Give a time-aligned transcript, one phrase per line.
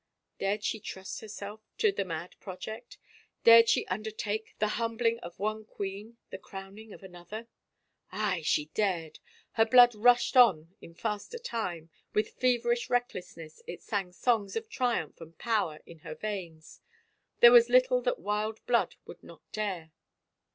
[0.39, 2.97] Dared she trust herself to the mad project?
[3.43, 7.47] Dared she undertake the htmibling of one queen, the crowning of another?
[8.11, 9.19] Aye, she dared
[9.53, 14.69] I Her blood rushed on in faster time: with feverish recklessness it sang songs of
[14.69, 16.81] triumph and power in her veins.
[17.39, 19.91] There was little that wild blood would not dare!